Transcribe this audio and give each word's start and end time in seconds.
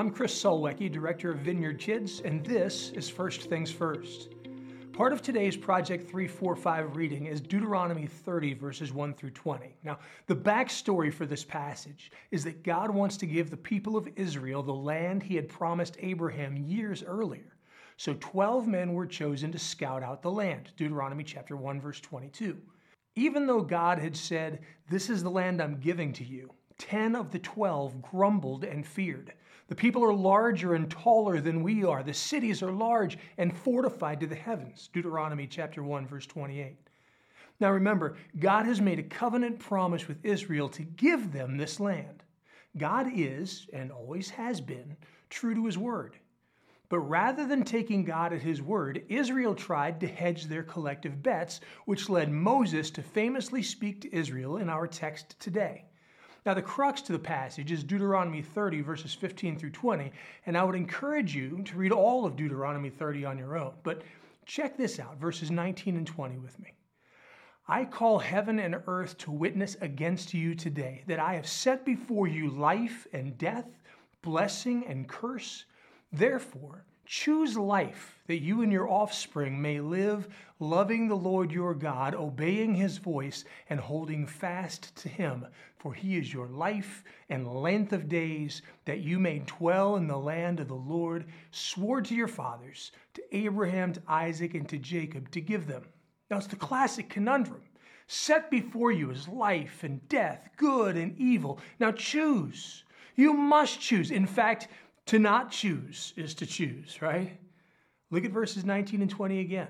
I'm 0.00 0.10
Chris 0.10 0.42
Solwecki, 0.42 0.90
Director 0.90 1.30
of 1.30 1.40
Vineyard 1.40 1.78
Kids, 1.78 2.20
and 2.20 2.42
this 2.42 2.88
is 2.92 3.10
First 3.10 3.42
Things 3.50 3.70
First. 3.70 4.30
Part 4.94 5.12
of 5.12 5.20
today's 5.20 5.58
Project 5.58 6.08
345 6.08 6.96
reading 6.96 7.26
is 7.26 7.42
Deuteronomy 7.42 8.06
30, 8.06 8.54
verses 8.54 8.94
1 8.94 9.12
through 9.12 9.32
20. 9.32 9.76
Now, 9.84 9.98
the 10.26 10.34
backstory 10.34 11.12
for 11.12 11.26
this 11.26 11.44
passage 11.44 12.12
is 12.30 12.42
that 12.44 12.62
God 12.62 12.90
wants 12.90 13.18
to 13.18 13.26
give 13.26 13.50
the 13.50 13.58
people 13.58 13.94
of 13.94 14.08
Israel 14.16 14.62
the 14.62 14.72
land 14.72 15.22
he 15.22 15.36
had 15.36 15.50
promised 15.50 15.98
Abraham 16.00 16.56
years 16.56 17.02
earlier. 17.02 17.58
So 17.98 18.16
12 18.20 18.66
men 18.66 18.94
were 18.94 19.06
chosen 19.06 19.52
to 19.52 19.58
scout 19.58 20.02
out 20.02 20.22
the 20.22 20.30
land, 20.30 20.70
Deuteronomy 20.78 21.24
chapter 21.24 21.58
1, 21.58 21.78
verse 21.78 22.00
22. 22.00 22.56
Even 23.16 23.46
though 23.46 23.60
God 23.60 23.98
had 23.98 24.16
said, 24.16 24.60
This 24.88 25.10
is 25.10 25.22
the 25.22 25.30
land 25.30 25.60
I'm 25.60 25.78
giving 25.78 26.14
to 26.14 26.24
you, 26.24 26.54
10 26.78 27.14
of 27.14 27.30
the 27.32 27.38
12 27.38 28.00
grumbled 28.00 28.64
and 28.64 28.86
feared. 28.86 29.34
The 29.70 29.76
people 29.76 30.04
are 30.04 30.12
larger 30.12 30.74
and 30.74 30.90
taller 30.90 31.40
than 31.40 31.62
we 31.62 31.84
are. 31.84 32.02
The 32.02 32.12
cities 32.12 32.60
are 32.60 32.72
large 32.72 33.16
and 33.38 33.56
fortified 33.56 34.18
to 34.18 34.26
the 34.26 34.34
heavens. 34.34 34.90
Deuteronomy 34.92 35.46
chapter 35.46 35.84
1 35.84 36.08
verse 36.08 36.26
28. 36.26 36.76
Now 37.60 37.70
remember, 37.70 38.16
God 38.40 38.66
has 38.66 38.80
made 38.80 38.98
a 38.98 39.04
covenant 39.04 39.60
promise 39.60 40.08
with 40.08 40.24
Israel 40.24 40.68
to 40.70 40.82
give 40.82 41.30
them 41.30 41.56
this 41.56 41.78
land. 41.78 42.24
God 42.78 43.12
is 43.14 43.68
and 43.72 43.92
always 43.92 44.30
has 44.30 44.60
been 44.60 44.96
true 45.28 45.54
to 45.54 45.66
his 45.66 45.78
word. 45.78 46.16
But 46.88 46.98
rather 46.98 47.46
than 47.46 47.62
taking 47.62 48.04
God 48.04 48.32
at 48.32 48.42
his 48.42 48.60
word, 48.60 49.04
Israel 49.08 49.54
tried 49.54 50.00
to 50.00 50.08
hedge 50.08 50.46
their 50.46 50.64
collective 50.64 51.22
bets, 51.22 51.60
which 51.84 52.10
led 52.10 52.32
Moses 52.32 52.90
to 52.90 53.02
famously 53.02 53.62
speak 53.62 54.00
to 54.00 54.12
Israel 54.12 54.56
in 54.56 54.68
our 54.68 54.88
text 54.88 55.38
today. 55.38 55.84
Now, 56.46 56.54
the 56.54 56.62
crux 56.62 57.02
to 57.02 57.12
the 57.12 57.18
passage 57.18 57.70
is 57.70 57.84
Deuteronomy 57.84 58.40
30, 58.40 58.80
verses 58.80 59.12
15 59.12 59.58
through 59.58 59.70
20, 59.70 60.10
and 60.46 60.56
I 60.56 60.64
would 60.64 60.74
encourage 60.74 61.34
you 61.34 61.62
to 61.64 61.76
read 61.76 61.92
all 61.92 62.24
of 62.24 62.36
Deuteronomy 62.36 62.88
30 62.88 63.24
on 63.26 63.38
your 63.38 63.58
own. 63.58 63.74
But 63.82 64.02
check 64.46 64.76
this 64.76 64.98
out, 64.98 65.18
verses 65.18 65.50
19 65.50 65.96
and 65.96 66.06
20 66.06 66.38
with 66.38 66.58
me. 66.58 66.72
I 67.68 67.84
call 67.84 68.18
heaven 68.18 68.58
and 68.58 68.82
earth 68.86 69.18
to 69.18 69.30
witness 69.30 69.76
against 69.80 70.34
you 70.34 70.54
today 70.54 71.04
that 71.06 71.20
I 71.20 71.34
have 71.34 71.46
set 71.46 71.84
before 71.84 72.26
you 72.26 72.48
life 72.50 73.06
and 73.12 73.36
death, 73.38 73.66
blessing 74.22 74.84
and 74.86 75.06
curse. 75.06 75.66
Therefore, 76.10 76.84
Choose 77.12 77.56
life 77.56 78.20
that 78.28 78.38
you 78.38 78.62
and 78.62 78.70
your 78.70 78.88
offspring 78.88 79.60
may 79.60 79.80
live, 79.80 80.28
loving 80.60 81.08
the 81.08 81.16
Lord 81.16 81.50
your 81.50 81.74
God, 81.74 82.14
obeying 82.14 82.76
his 82.76 82.98
voice, 82.98 83.44
and 83.68 83.80
holding 83.80 84.28
fast 84.28 84.94
to 84.98 85.08
him. 85.08 85.44
For 85.76 85.92
he 85.92 86.16
is 86.16 86.32
your 86.32 86.46
life 86.46 87.02
and 87.28 87.52
length 87.52 87.92
of 87.92 88.08
days, 88.08 88.62
that 88.84 89.00
you 89.00 89.18
may 89.18 89.40
dwell 89.40 89.96
in 89.96 90.06
the 90.06 90.16
land 90.16 90.60
of 90.60 90.68
the 90.68 90.74
Lord, 90.74 91.24
swore 91.50 92.00
to 92.00 92.14
your 92.14 92.28
fathers, 92.28 92.92
to 93.14 93.36
Abraham, 93.36 93.92
to 93.94 94.02
Isaac, 94.06 94.54
and 94.54 94.68
to 94.68 94.78
Jacob, 94.78 95.32
to 95.32 95.40
give 95.40 95.66
them. 95.66 95.82
Now 96.30 96.36
it's 96.36 96.46
the 96.46 96.54
classic 96.54 97.10
conundrum. 97.10 97.62
Set 98.06 98.52
before 98.52 98.92
you 98.92 99.10
is 99.10 99.26
life 99.26 99.82
and 99.82 100.08
death, 100.08 100.48
good 100.56 100.96
and 100.96 101.18
evil. 101.18 101.58
Now 101.80 101.90
choose. 101.90 102.84
You 103.16 103.32
must 103.32 103.80
choose. 103.80 104.12
In 104.12 104.26
fact, 104.26 104.68
to 105.06 105.18
not 105.18 105.50
choose 105.50 106.12
is 106.16 106.34
to 106.36 106.46
choose, 106.46 107.00
right? 107.02 107.38
Look 108.10 108.24
at 108.24 108.32
verses 108.32 108.64
19 108.64 109.02
and 109.02 109.10
20 109.10 109.40
again. 109.40 109.68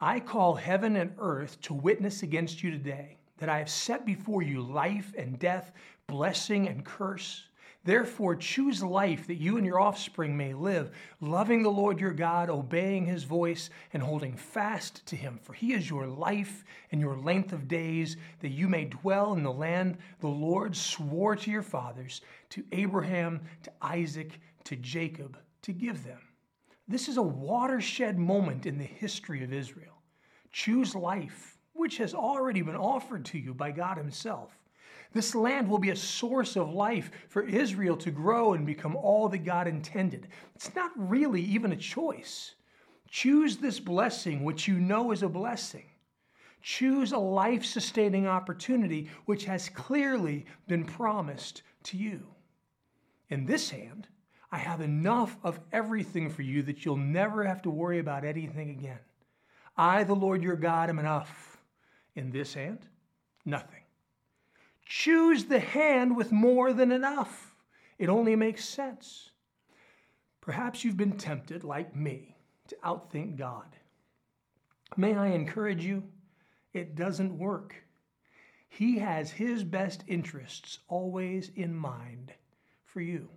I 0.00 0.18
call 0.20 0.54
heaven 0.54 0.96
and 0.96 1.12
earth 1.18 1.60
to 1.62 1.74
witness 1.74 2.22
against 2.22 2.62
you 2.62 2.70
today 2.70 3.18
that 3.38 3.48
I 3.48 3.58
have 3.58 3.70
set 3.70 4.04
before 4.04 4.42
you 4.42 4.60
life 4.60 5.14
and 5.16 5.38
death, 5.38 5.72
blessing 6.06 6.68
and 6.68 6.84
curse. 6.84 7.44
Therefore, 7.84 8.36
choose 8.36 8.82
life 8.82 9.26
that 9.26 9.40
you 9.40 9.56
and 9.56 9.66
your 9.66 9.80
offspring 9.80 10.36
may 10.36 10.54
live, 10.54 10.92
loving 11.20 11.62
the 11.62 11.70
Lord 11.70 11.98
your 11.98 12.12
God, 12.12 12.48
obeying 12.48 13.06
his 13.06 13.24
voice, 13.24 13.70
and 13.92 14.02
holding 14.02 14.36
fast 14.36 15.04
to 15.06 15.16
him. 15.16 15.38
For 15.42 15.52
he 15.52 15.72
is 15.72 15.90
your 15.90 16.06
life 16.06 16.64
and 16.92 17.00
your 17.00 17.16
length 17.16 17.52
of 17.52 17.66
days, 17.66 18.16
that 18.40 18.50
you 18.50 18.68
may 18.68 18.84
dwell 18.84 19.32
in 19.32 19.42
the 19.42 19.52
land 19.52 19.98
the 20.20 20.28
Lord 20.28 20.76
swore 20.76 21.34
to 21.34 21.50
your 21.50 21.62
fathers, 21.62 22.20
to 22.50 22.64
Abraham, 22.70 23.40
to 23.64 23.72
Isaac, 23.82 24.38
to 24.64 24.76
Jacob 24.76 25.38
to 25.62 25.72
give 25.72 26.04
them. 26.04 26.20
This 26.88 27.08
is 27.08 27.16
a 27.16 27.22
watershed 27.22 28.18
moment 28.18 28.66
in 28.66 28.78
the 28.78 28.84
history 28.84 29.42
of 29.42 29.52
Israel. 29.52 30.02
Choose 30.50 30.94
life, 30.94 31.58
which 31.72 31.96
has 31.98 32.14
already 32.14 32.62
been 32.62 32.76
offered 32.76 33.24
to 33.26 33.38
you 33.38 33.54
by 33.54 33.70
God 33.70 33.96
Himself. 33.96 34.50
This 35.12 35.34
land 35.34 35.68
will 35.68 35.78
be 35.78 35.90
a 35.90 35.96
source 35.96 36.56
of 36.56 36.72
life 36.72 37.10
for 37.28 37.42
Israel 37.42 37.96
to 37.98 38.10
grow 38.10 38.54
and 38.54 38.64
become 38.64 38.96
all 38.96 39.28
that 39.28 39.44
God 39.44 39.66
intended. 39.68 40.28
It's 40.54 40.74
not 40.74 40.90
really 40.96 41.42
even 41.42 41.72
a 41.72 41.76
choice. 41.76 42.54
Choose 43.08 43.58
this 43.58 43.78
blessing, 43.78 44.42
which 44.42 44.66
you 44.66 44.80
know 44.80 45.12
is 45.12 45.22
a 45.22 45.28
blessing. 45.28 45.84
Choose 46.62 47.12
a 47.12 47.18
life 47.18 47.64
sustaining 47.64 48.26
opportunity, 48.26 49.10
which 49.26 49.44
has 49.44 49.68
clearly 49.68 50.46
been 50.66 50.84
promised 50.84 51.62
to 51.84 51.96
you. 51.96 52.26
In 53.28 53.44
this 53.44 53.68
hand, 53.68 54.08
I 54.50 54.58
have 54.58 54.80
enough 54.80 55.36
of 55.42 55.58
everything 55.72 56.30
for 56.30 56.42
you 56.42 56.62
that 56.62 56.84
you'll 56.84 56.96
never 56.96 57.44
have 57.44 57.62
to 57.62 57.70
worry 57.70 57.98
about 57.98 58.24
anything 58.24 58.70
again. 58.70 58.98
I, 59.76 60.04
the 60.04 60.14
Lord 60.14 60.42
your 60.42 60.56
God, 60.56 60.88
am 60.88 60.98
enough. 60.98 61.58
In 62.14 62.30
this 62.30 62.54
hand, 62.54 62.86
nothing. 63.44 63.80
Choose 64.84 65.44
the 65.44 65.60
hand 65.60 66.16
with 66.16 66.32
more 66.32 66.72
than 66.72 66.92
enough. 66.92 67.54
It 67.98 68.08
only 68.08 68.36
makes 68.36 68.64
sense. 68.64 69.30
Perhaps 70.40 70.84
you've 70.84 70.96
been 70.96 71.16
tempted, 71.16 71.64
like 71.64 71.94
me, 71.94 72.36
to 72.68 72.76
outthink 72.84 73.36
God. 73.36 73.76
May 74.96 75.14
I 75.14 75.28
encourage 75.28 75.84
you? 75.84 76.02
It 76.72 76.94
doesn't 76.94 77.38
work. 77.38 77.76
He 78.68 78.98
has 78.98 79.30
His 79.30 79.64
best 79.64 80.02
interests 80.06 80.78
always 80.88 81.50
in 81.54 81.74
mind 81.74 82.32
for 82.84 83.00
you. 83.00 83.28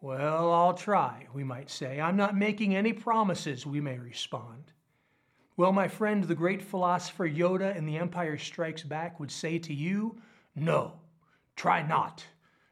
Well, 0.00 0.52
I'll 0.52 0.74
try, 0.74 1.28
we 1.32 1.44
might 1.44 1.70
say. 1.70 2.00
I'm 2.00 2.16
not 2.16 2.36
making 2.36 2.74
any 2.74 2.92
promises, 2.92 3.64
we 3.64 3.80
may 3.80 3.98
respond. 3.98 4.72
Well, 5.56 5.72
my 5.72 5.86
friend, 5.86 6.24
the 6.24 6.34
great 6.34 6.62
philosopher 6.62 7.28
Yoda 7.28 7.76
in 7.76 7.86
The 7.86 7.98
Empire 7.98 8.36
Strikes 8.36 8.82
Back 8.82 9.20
would 9.20 9.30
say 9.30 9.58
to 9.60 9.72
you, 9.72 10.20
no, 10.54 10.94
try 11.56 11.82
not. 11.82 12.24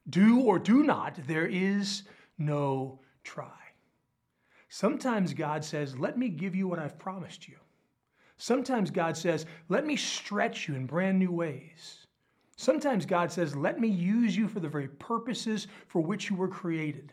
Do 0.09 0.41
or 0.41 0.59
do 0.59 0.83
not, 0.83 1.19
there 1.27 1.47
is 1.47 2.03
no 2.39 3.01
try. 3.23 3.49
Sometimes 4.69 5.35
God 5.35 5.65
says, 5.65 5.99
let 5.99 6.17
me 6.19 6.29
give 6.29 6.55
you 6.55 6.69
what 6.69 6.79
I've 6.79 6.99
promised 6.99 7.49
you. 7.49 7.57
Sometimes 8.37 8.91
God 8.91 9.17
says, 9.17 9.47
let 9.69 9.85
me 9.85 9.97
stretch 9.97 10.69
you 10.69 10.75
in 10.75 10.87
brand 10.87 11.19
new 11.19 11.33
ways. 11.33 12.07
Sometimes 12.57 13.05
God 13.05 13.33
says, 13.33 13.57
let 13.57 13.81
me 13.81 13.89
use 13.89 14.37
you 14.37 14.49
for 14.49 14.61
the 14.61 14.69
very 14.69 14.89
purposes 14.89 15.67
for 15.89 16.01
which 16.01 16.31
you 16.31 16.37
were 16.37 16.49
created. 16.49 17.13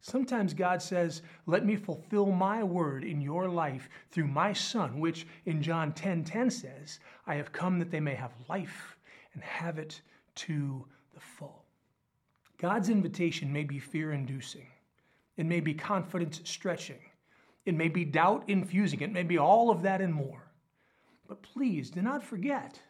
Sometimes 0.00 0.54
God 0.54 0.80
says, 0.80 1.22
Let 1.46 1.66
me 1.66 1.74
fulfill 1.74 2.26
my 2.26 2.62
word 2.62 3.02
in 3.04 3.20
your 3.20 3.48
life 3.48 3.88
through 4.10 4.28
my 4.28 4.52
Son, 4.52 5.00
which 5.00 5.26
in 5.44 5.60
John 5.60 5.92
10 5.92 6.24
10 6.24 6.50
says, 6.50 7.00
I 7.26 7.34
have 7.34 7.52
come 7.52 7.78
that 7.80 7.90
they 7.90 8.00
may 8.00 8.14
have 8.14 8.32
life 8.48 8.96
and 9.34 9.42
have 9.42 9.78
it 9.78 10.00
to 10.34 10.86
the 11.14 11.20
full. 11.20 11.64
God's 12.58 12.88
invitation 12.88 13.52
may 13.52 13.64
be 13.64 13.78
fear 13.78 14.12
inducing, 14.12 14.66
it 15.36 15.46
may 15.46 15.60
be 15.60 15.74
confidence 15.74 16.40
stretching, 16.44 17.00
it 17.64 17.74
may 17.74 17.88
be 17.88 18.04
doubt 18.04 18.44
infusing, 18.48 19.00
it 19.00 19.12
may 19.12 19.22
be 19.22 19.38
all 19.38 19.70
of 19.70 19.82
that 19.82 20.00
and 20.00 20.12
more. 20.12 20.50
But 21.28 21.42
please 21.42 21.90
do 21.90 22.02
not 22.02 22.22
forget, 22.22 22.80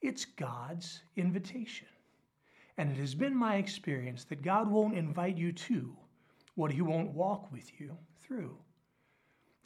it's 0.00 0.24
God's 0.24 1.02
invitation. 1.16 1.88
And 2.78 2.92
it 2.92 2.98
has 2.98 3.14
been 3.14 3.34
my 3.34 3.56
experience 3.56 4.24
that 4.24 4.42
God 4.42 4.70
won't 4.70 4.96
invite 4.96 5.36
you 5.36 5.50
to 5.52 5.96
what 6.54 6.70
he 6.70 6.80
won't 6.80 7.12
walk 7.12 7.50
with 7.50 7.68
you 7.80 7.96
through. 8.20 8.56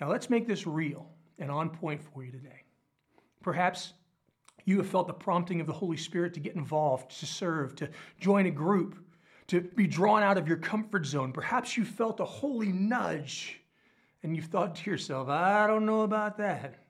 Now, 0.00 0.08
let's 0.11 0.31
make 0.31 0.46
this 0.46 0.67
real 0.67 1.11
and 1.38 1.50
on 1.50 1.69
point 1.69 2.00
for 2.02 2.25
you 2.25 2.32
today. 2.32 2.64
Perhaps 3.43 3.93
you 4.64 4.79
have 4.79 4.88
felt 4.88 5.06
the 5.06 5.12
prompting 5.12 5.61
of 5.61 5.67
the 5.67 5.73
Holy 5.73 5.97
Spirit 5.97 6.35
to 6.35 6.41
get 6.41 6.55
involved, 6.55 7.19
to 7.20 7.26
serve, 7.26 7.75
to 7.76 7.88
join 8.20 8.47
a 8.47 8.50
group, 8.50 8.97
to 9.49 9.61
be 9.61 9.87
drawn 9.87 10.23
out 10.23 10.38
of 10.38 10.49
your 10.49 10.56
comfort 10.56 11.05
zone. 11.05 11.32
Perhaps 11.32 11.76
you 11.76 11.85
felt 11.85 12.20
a 12.20 12.25
holy 12.25 12.73
nudge 12.73 13.61
and 14.23 14.37
you've 14.37 14.47
thought 14.47 14.76
to 14.76 14.91
yourself, 14.91 15.29
I 15.29 15.67
don't 15.67 15.87
know 15.87 16.03
about 16.03 16.38
that. 16.38 16.85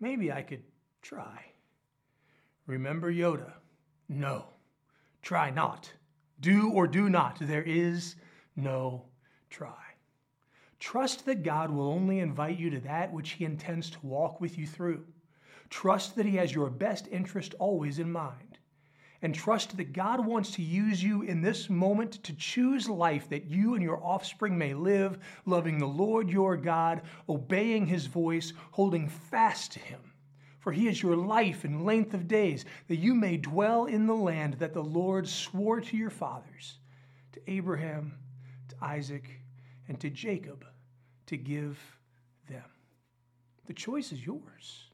Maybe 0.00 0.32
I 0.32 0.42
could 0.42 0.62
try. 1.02 1.44
Remember 2.66 3.12
Yoda? 3.12 3.52
No, 4.08 4.46
try 5.22 5.50
not. 5.50 5.92
Do 6.40 6.70
or 6.70 6.86
do 6.86 7.10
not. 7.10 7.36
There 7.40 7.62
is 7.62 8.16
no 8.56 9.04
try. 9.50 9.74
Trust 10.78 11.26
that 11.26 11.42
God 11.42 11.70
will 11.70 11.88
only 11.88 12.20
invite 12.20 12.58
you 12.58 12.70
to 12.70 12.80
that 12.80 13.12
which 13.12 13.30
He 13.32 13.44
intends 13.44 13.90
to 13.90 13.98
walk 14.02 14.40
with 14.40 14.56
you 14.56 14.66
through. 14.66 15.04
Trust 15.70 16.16
that 16.16 16.26
He 16.26 16.36
has 16.36 16.54
your 16.54 16.68
best 16.68 17.08
interest 17.08 17.54
always 17.58 17.98
in 17.98 18.12
mind. 18.12 18.58
and 19.22 19.34
trust 19.34 19.76
that 19.76 19.92
God 19.92 20.24
wants 20.24 20.52
to 20.52 20.62
use 20.62 21.02
you 21.02 21.22
in 21.22 21.42
this 21.42 21.68
moment 21.68 22.22
to 22.24 22.32
choose 22.34 22.88
life 22.88 23.28
that 23.28 23.44
you 23.44 23.74
and 23.74 23.82
your 23.82 24.02
offspring 24.02 24.56
may 24.56 24.72
live, 24.72 25.18
loving 25.44 25.78
the 25.78 25.86
Lord 25.86 26.30
your 26.30 26.56
God, 26.56 27.02
obeying 27.28 27.86
his 27.86 28.06
voice, 28.06 28.52
holding 28.70 29.08
fast 29.08 29.72
to 29.72 29.78
him. 29.78 30.00
For 30.58 30.72
he 30.72 30.88
is 30.88 31.02
your 31.02 31.16
life 31.16 31.64
and 31.64 31.84
length 31.84 32.14
of 32.14 32.28
days, 32.28 32.64
that 32.88 32.96
you 32.96 33.14
may 33.14 33.36
dwell 33.36 33.86
in 33.86 34.06
the 34.06 34.14
land 34.14 34.54
that 34.54 34.74
the 34.74 34.82
Lord 34.82 35.26
swore 35.26 35.80
to 35.80 35.96
your 35.96 36.10
fathers, 36.10 36.78
to 37.32 37.40
Abraham, 37.50 38.18
to 38.68 38.76
Isaac, 38.82 39.40
and 39.88 39.98
to 40.00 40.10
Jacob, 40.10 40.64
to 41.26 41.36
give 41.36 41.78
them. 42.48 42.64
The 43.66 43.74
choice 43.74 44.12
is 44.12 44.24
yours. 44.24 44.89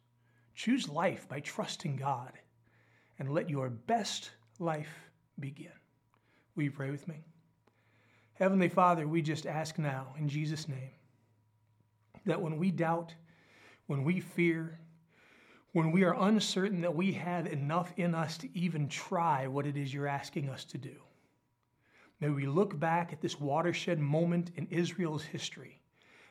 Choose 0.57 0.89
life 0.89 1.29
by 1.29 1.41
trusting 1.41 1.97
God 1.97 2.33
and 3.19 3.31
let 3.31 3.51
your 3.51 3.69
best 3.69 4.31
life 4.59 5.11
begin. 5.39 5.71
Will 6.57 6.65
you 6.65 6.71
pray 6.71 6.91
with 6.91 7.07
me? 7.07 7.25
Heavenly 8.33 8.71
Father, 8.71 9.07
we 9.07 9.21
just 9.21 9.47
ask 9.47 9.79
now 9.79 10.15
in 10.19 10.29
Jesus' 10.31 10.67
name 10.67 10.91
that 12.25 12.41
when 12.41 12.57
we 12.57 12.71
doubt, 12.71 13.15
when 13.87 14.03
we 14.03 14.19
fear, 14.21 14.81
when 15.73 15.93
we 15.93 16.05
are 16.05 16.17
uncertain 16.19 16.81
that 16.81 16.97
we 16.97 17.13
have 17.13 17.47
enough 17.47 17.93
in 17.99 18.15
us 18.15 18.39
to 18.39 18.59
even 18.59 18.89
try 18.89 19.47
what 19.47 19.67
it 19.67 19.77
is 19.77 19.93
you're 19.93 20.07
asking 20.07 20.49
us 20.49 20.65
to 20.65 20.79
do, 20.79 20.97
may 22.19 22.31
we 22.31 22.47
look 22.47 22.79
back 22.81 23.13
at 23.13 23.21
this 23.21 23.39
watershed 23.39 23.99
moment 23.99 24.53
in 24.57 24.67
Israel's 24.71 25.23
history 25.23 25.83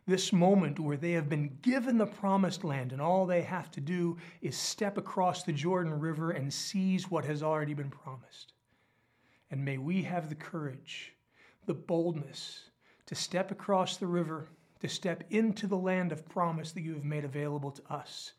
this 0.07 0.31
moment 0.31 0.79
where 0.79 0.97
they 0.97 1.13
have 1.13 1.29
been 1.29 1.57
given 1.61 1.97
the 1.97 2.05
promised 2.05 2.63
land 2.63 2.91
and 2.91 3.01
all 3.01 3.25
they 3.25 3.41
have 3.41 3.71
to 3.71 3.81
do 3.81 4.17
is 4.41 4.55
step 4.55 4.97
across 4.97 5.43
the 5.43 5.53
Jordan 5.53 5.99
River 5.99 6.31
and 6.31 6.53
seize 6.53 7.09
what 7.09 7.25
has 7.25 7.41
already 7.41 7.73
been 7.73 7.89
promised. 7.89 8.53
And 9.49 9.65
may 9.65 9.77
we 9.77 10.03
have 10.03 10.29
the 10.29 10.35
courage, 10.35 11.13
the 11.65 11.73
boldness 11.73 12.69
to 13.07 13.15
step 13.15 13.51
across 13.51 13.97
the 13.97 14.07
river, 14.07 14.47
to 14.81 14.87
step 14.87 15.23
into 15.29 15.67
the 15.67 15.77
land 15.77 16.11
of 16.11 16.27
promise 16.27 16.71
that 16.71 16.81
you 16.81 16.93
have 16.93 17.05
made 17.05 17.25
available 17.25 17.71
to 17.71 17.81
us, 17.93 18.33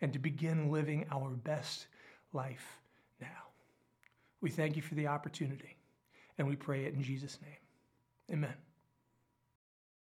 and 0.00 0.12
to 0.12 0.18
begin 0.18 0.70
living 0.70 1.06
our 1.10 1.30
best 1.30 1.86
life 2.32 2.78
now. 3.20 3.26
We 4.40 4.50
thank 4.50 4.76
you 4.76 4.82
for 4.82 4.94
the 4.94 5.06
opportunity, 5.06 5.76
and 6.38 6.46
we 6.46 6.56
pray 6.56 6.84
it 6.84 6.94
in 6.94 7.02
Jesus' 7.02 7.38
name. 7.42 8.38
Amen. 8.38 8.65